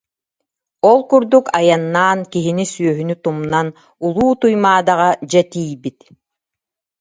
Ол 0.89 0.99
курдук 1.09 1.45
айаннаан, 1.59 2.19
киһини-сүөһүнү 2.31 3.15
тумнан, 3.23 3.67
Улуу 4.05 4.31
Туймаадаҕа 4.41 5.09
дьэ 5.31 5.41
тиийбит 5.51 5.99